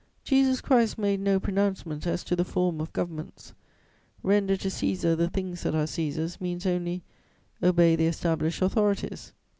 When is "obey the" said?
7.61-8.07